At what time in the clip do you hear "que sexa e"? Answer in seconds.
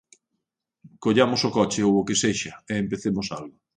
2.07-2.73